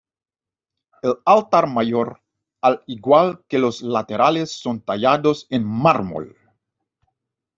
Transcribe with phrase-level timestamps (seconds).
[1.09, 2.23] El altar mayor,
[2.61, 6.35] al igual que los laterales, son tallados en mármol.